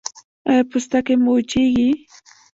[0.49, 1.89] ایا پوستکی مو وچیږي؟